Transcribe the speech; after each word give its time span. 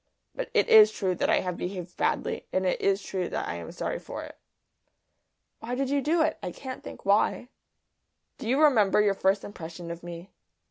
But 0.33 0.49
it 0.55 0.67
is 0.67 0.91
true 0.91 1.13
that 1.13 1.29
I 1.29 1.41
have 1.41 1.57
behaved 1.57 1.95
badly; 1.95 2.47
and 2.51 2.65
it 2.65 2.81
is 2.81 3.03
true 3.03 3.29
that 3.29 3.47
I 3.47 3.57
am 3.57 3.71
sorry 3.71 3.99
for 3.99 4.23
it." 4.23 4.35
"Why 5.59 5.75
did 5.75 5.91
you 5.91 6.01
do 6.01 6.23
it? 6.23 6.39
I 6.41 6.51
can't 6.51 6.81
think 6.83 7.05
why." 7.05 7.49
"Do 8.39 8.49
you 8.49 8.59
remember 8.59 8.99
your 8.99 9.13
first 9.13 9.43
impression 9.43 9.91
of 9.91 10.01
me?" 10.01 10.31